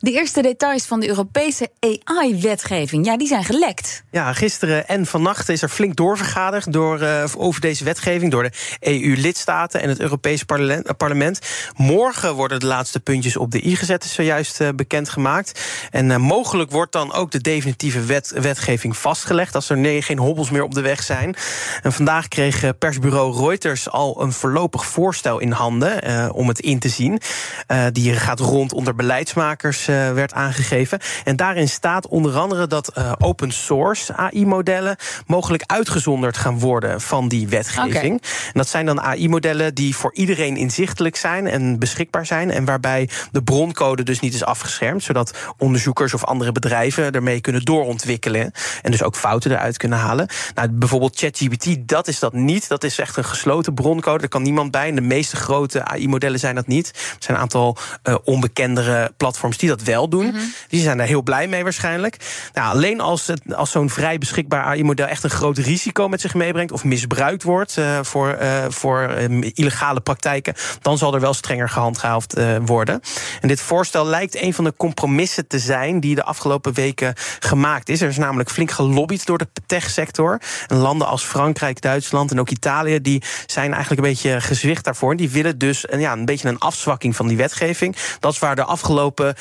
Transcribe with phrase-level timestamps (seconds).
[0.00, 4.02] De eerste details van de Europese AI-wetgeving, ja, die zijn gelekt.
[4.10, 8.52] Ja, gisteren en vannacht is er flink doorvergaderd door, uh, over deze wetgeving door de
[8.80, 10.44] EU-lidstaten en het Europese
[10.96, 11.40] parlement.
[11.76, 15.60] Morgen worden de laatste puntjes op de i gezet, is zojuist uh, bekendgemaakt.
[15.90, 20.50] En uh, mogelijk wordt dan ook de definitieve wet, wetgeving vastgelegd als er geen hobbels
[20.50, 21.36] meer op de weg zijn.
[21.82, 26.88] En vandaag kreeg persbureau Reuters al een voorlopig voorstel in handen om het in te
[26.88, 27.20] zien.
[27.92, 30.98] die gaat rond onder beleidsmakers uh, werd aangegeven.
[31.24, 37.28] En daarin staat onder andere dat uh, open source AI-modellen mogelijk uitgezonderd gaan worden van
[37.28, 38.14] die wetgeving.
[38.14, 38.30] Okay.
[38.46, 42.50] En dat zijn dan AI-modellen die voor iedereen inzichtelijk zijn en beschikbaar zijn.
[42.50, 47.62] En waarbij de broncode dus niet is afgeschermd, zodat onderzoekers of andere bedrijven ermee kunnen
[47.62, 48.52] doorontwikkelen.
[48.82, 50.28] En dus ook fouten eruit kunnen halen.
[50.54, 52.68] Nou, bijvoorbeeld ChatGPT, dat is dat niet.
[52.68, 54.22] Dat is echt een gesloten broncode.
[54.22, 54.88] Er kan niemand bij.
[54.88, 56.88] En de meeste grote AI-modellen zijn dat niet.
[56.88, 60.26] Er zijn een aantal uh, onbekendere platforms die dat wel doen.
[60.26, 60.38] Mhm.
[60.68, 62.16] Die zijn daar heel blij mee waarschijnlijk.
[62.54, 66.34] Nou, alleen als, het, als zo'n vrij beschikbaar AI-model echt een groot risico met zich
[66.34, 71.34] meebrengt of misbruikt wordt uh, voor, uh, voor uh, illegale praktijken, dan zal er wel
[71.34, 73.00] strenger gehandhaafd worden.
[73.40, 77.88] En dit voorstel lijkt een van de compromissen te zijn die de afgelopen weken gemaakt
[77.88, 78.00] is.
[78.00, 80.40] Er is namelijk flink gelobbyd door de techsector.
[80.66, 85.16] En landen als Frankrijk, Duitsland en ook Italië, die zijn eigenlijk een beetje gezwicht daarvoor.
[85.16, 87.96] Die willen dus een, ja, een beetje een afzwakking van die wetgeving.
[88.20, 89.34] Dat is waar de afgelopen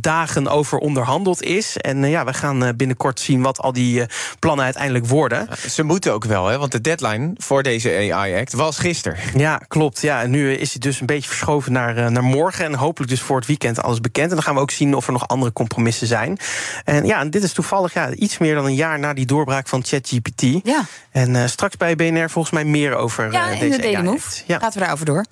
[0.00, 1.76] dagen over onderhandeld is.
[1.76, 4.02] En uh, ja, we gaan uh, binnenkort zien wat al die
[4.38, 5.48] plannen uiteindelijk worden.
[5.68, 6.58] Ze moeten ook wel, hè?
[6.58, 9.18] want de deadline voor deze AI-act was gisteren.
[9.34, 10.00] Ja, klopt.
[10.00, 12.64] Ja, en nu is hij dus een beetje verschoven naar, naar morgen.
[12.64, 14.28] En hopelijk dus voor het weekend alles bekend.
[14.28, 16.38] En dan gaan we ook zien of er nog andere compromissen zijn.
[16.84, 19.68] En ja, en dit is toevallig ja, iets meer dan een jaar na die doorbraak
[19.68, 20.42] van ChatGPT.
[20.62, 20.84] Ja.
[21.10, 24.42] En straks bij BNR volgens mij meer over ja, deze in de Daily Move.
[24.46, 24.58] Ja.
[24.60, 25.24] Laten we daarover door.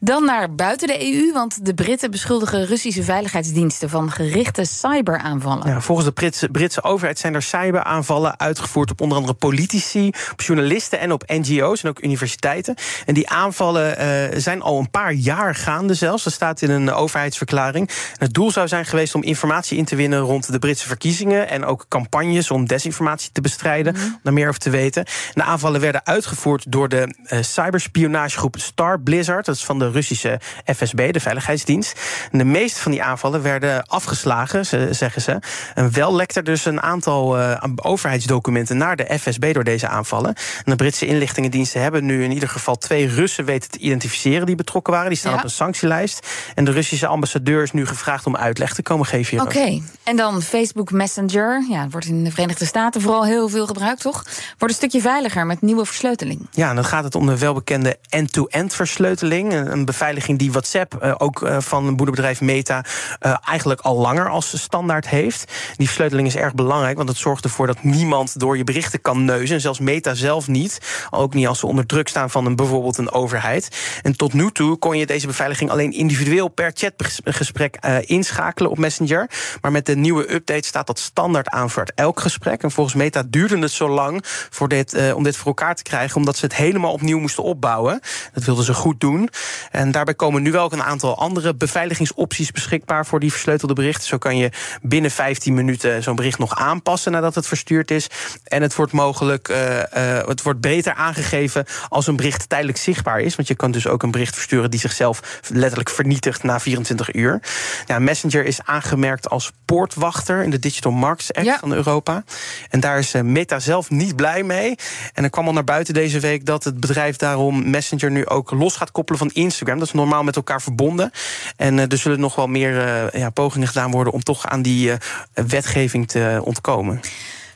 [0.00, 5.68] Dan naar buiten de EU, want de Britten beschuldigen Russische veiligheidsdiensten van gerichte cyberaanvallen.
[5.68, 10.40] Ja, volgens de Britse, Britse overheid zijn er cyberaanvallen uitgevoerd op onder andere politici, op
[10.40, 12.74] journalisten en op NGO's en ook universiteiten.
[13.06, 14.00] En die aanvallen
[14.32, 16.24] uh, zijn al een paar jaar gaande zelfs.
[16.24, 17.88] Dat staat in een overheidsverklaring.
[17.88, 21.48] En het doel zou zijn geweest om informatie in te winnen rond de Britse verkiezingen
[21.48, 24.02] en ook campagnes om desinformatie te bestrijden, mm.
[24.02, 25.04] om daar meer over te weten.
[25.34, 29.46] de aanvallen werden uitgevoerd door de uh, cyberspionagegroep Star Blizzard.
[29.46, 32.00] Dat is van de Russische FSB, de Veiligheidsdienst.
[32.30, 35.38] En de meeste van die aanvallen werden afgeslagen, zeggen ze.
[35.74, 40.34] En wel lekte er dus een aantal uh, overheidsdocumenten naar de FSB door deze aanvallen.
[40.34, 44.54] En de Britse inlichtingendiensten hebben nu in ieder geval twee Russen weten te identificeren die
[44.54, 45.08] betrokken waren.
[45.08, 45.38] Die staan ja.
[45.38, 46.26] op een sanctielijst.
[46.54, 49.40] En de Russische ambassadeur is nu gevraagd om uitleg te komen geven.
[49.40, 49.82] Oké, okay.
[50.04, 51.64] en dan Facebook Messenger.
[51.68, 54.24] Ja, wordt in de Verenigde Staten vooral heel veel gebruikt, toch?
[54.58, 56.46] Wordt een stukje veiliger met nieuwe versleuteling.
[56.50, 59.52] Ja, en dan gaat het om de welbekende end-to-end versleuteling.
[59.52, 62.84] Een beveiliging die WhatsApp, uh, ook uh, van een moederbedrijf Meta,
[63.20, 63.36] uh,
[63.82, 65.52] al langer als standaard heeft.
[65.76, 69.24] Die versleuteling is erg belangrijk, want het zorgt ervoor dat niemand door je berichten kan
[69.24, 69.54] neuzen.
[69.54, 70.78] En zelfs Meta zelf niet.
[71.10, 73.68] Ook niet als ze onder druk staan van een, bijvoorbeeld een overheid.
[74.02, 78.78] En tot nu toe kon je deze beveiliging alleen individueel per chatgesprek uh, inschakelen op
[78.78, 79.30] Messenger.
[79.60, 82.62] Maar met de nieuwe update staat dat standaard aan voor elk gesprek.
[82.62, 85.82] En volgens Meta duurde het zo lang voor dit, uh, om dit voor elkaar te
[85.82, 88.00] krijgen, omdat ze het helemaal opnieuw moesten opbouwen.
[88.32, 89.28] Dat wilden ze goed doen.
[89.70, 94.08] En daarbij komen nu wel ook een aantal andere beveiligingsopties beschikbaar voor die versleutelde berichten.
[94.08, 94.50] Zo kan je
[94.82, 98.06] binnen 15 minuten zo'n bericht nog aanpassen nadat het verstuurd is.
[98.44, 103.20] En het wordt mogelijk, uh, uh, het wordt beter aangegeven als een bericht tijdelijk zichtbaar
[103.20, 103.36] is.
[103.36, 107.40] Want je kan dus ook een bericht versturen die zichzelf letterlijk vernietigt na 24 uur.
[107.86, 111.58] Ja, Messenger is aangemerkt als poortwachter in de Digital Markets Act ja.
[111.58, 112.24] van Europa.
[112.70, 114.74] En daar is Meta zelf niet blij mee.
[115.12, 118.50] En er kwam al naar buiten deze week dat het bedrijf daarom Messenger nu ook
[118.50, 119.78] los gaat koppelen van Instagram.
[119.78, 121.10] Dat is normaal met elkaar verbonden.
[121.56, 122.74] En uh, er zullen nog wel meer
[123.18, 124.94] ja, pogingen gedaan worden om toch aan die uh,
[125.34, 127.00] wetgeving te ontkomen.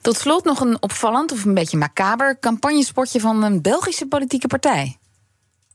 [0.00, 4.96] Tot slot nog een opvallend of een beetje macaber campagnespotje van een Belgische politieke partij.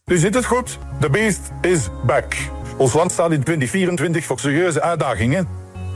[0.06, 2.35] U ziet het goed, de beest is back.
[2.77, 5.47] Ons land staat in 2024 voor serieuze uitdagingen,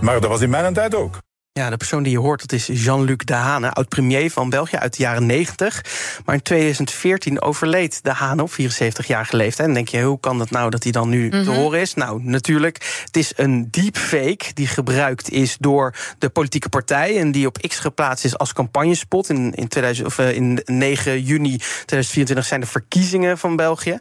[0.01, 1.17] maar dat was in mijn tijd ook.
[1.59, 5.03] Ja, de persoon die je hoort, dat is Jean-Luc Dehane, oud-premier van België uit de
[5.03, 5.85] jaren 90.
[6.25, 9.67] Maar in 2014 overleed Dehane op 74-jarige leeftijd.
[9.67, 11.93] En denk je, hoe kan dat nou dat hij dan nu te horen is?
[11.93, 17.19] Nou, natuurlijk, het is een deepfake die gebruikt is door de politieke partij...
[17.19, 19.29] en die op X geplaatst is als campagnespot.
[19.29, 23.99] In, in, 2000, of, uh, in 9 juni 2024 zijn de verkiezingen van België.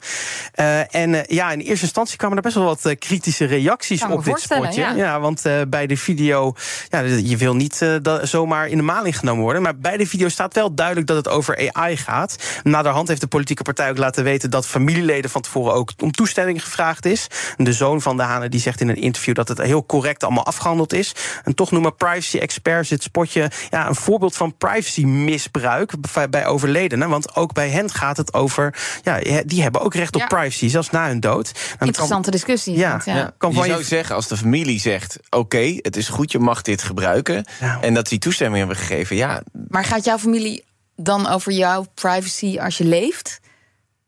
[0.61, 4.25] Uh, en uh, ja, in eerste instantie kwamen er best wel wat kritische reacties op
[4.25, 4.81] dit spotje.
[4.81, 6.55] Ja, ja want bij de video...
[6.89, 9.63] Ja, je wil niet uh, dat zomaar in de maling genomen worden.
[9.63, 12.37] Maar bij de video staat wel duidelijk dat het over AI gaat.
[12.63, 16.65] Naderhand heeft de politieke partij ook laten weten dat familieleden van tevoren ook om toestemming
[16.65, 17.27] gevraagd is.
[17.57, 20.47] De zoon van de Hanen die zegt in een interview dat het heel correct allemaal
[20.47, 21.15] afgehandeld is.
[21.45, 25.93] En toch noemen privacy-experts dit spotje ja, een voorbeeld van privacy-misbruik
[26.31, 27.09] bij overledenen.
[27.09, 28.75] Want ook bij hen gaat het over.
[29.03, 30.27] Ja, die hebben ook recht op Ja.
[30.27, 31.49] privacy, zelfs na hun dood.
[31.49, 32.77] En dat Interessante discussie.
[32.77, 33.35] Ja, ja.
[33.39, 33.85] kan Je van zou je.
[33.85, 35.19] zeggen, als de familie zegt...
[35.31, 37.32] oké, het is goed, je mag dit gebruiken...
[37.61, 37.79] Ja.
[37.81, 39.17] en dat die toestemming hebben gegeven...
[39.17, 40.65] ja, Maar gaat jouw familie
[40.97, 43.41] dan over jouw privacy als je leeft?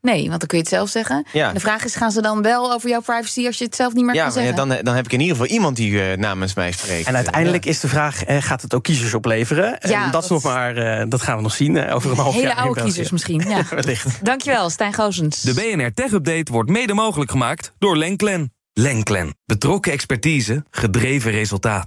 [0.00, 1.26] Nee, want dan kun je het zelf zeggen.
[1.32, 1.52] Ja.
[1.52, 4.04] De vraag is, gaan ze dan wel over jouw privacy als je het zelf niet
[4.04, 4.68] meer ja kan maar ja, zeggen?
[4.68, 7.06] dan, dan heb ik in ieder geval iemand die eh, namens mij spreekt.
[7.06, 9.76] En uiteindelijk is de vraag: eh, gaat het ook kiezers opleveren?
[9.80, 12.16] Ja, en dat, is dat- nog maar, eh, dat gaan we nog zien over een
[12.16, 12.56] half Hele jaar.
[12.56, 13.42] in oude kiezers misschien.
[13.48, 13.62] Ja.
[13.70, 14.24] Wellicht.
[14.24, 15.40] Dankjewel, Stijn Goosens.
[15.40, 18.52] De BNR Tech Update wordt mede mogelijk gemaakt door Lenklen.
[18.72, 19.36] Lenklen.
[19.46, 21.86] Betrokken expertise, gedreven resultaat.